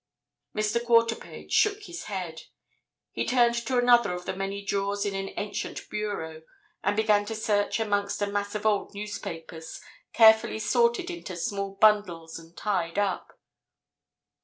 [0.57, 0.83] Mr.
[0.83, 2.41] Quarterpage shook his head.
[3.11, 6.41] He turned to another of the many drawers in an ancient bureau,
[6.83, 9.79] and began to search amongst a mass of old newspapers,
[10.11, 13.39] carefully sorted into small bundles and tied up.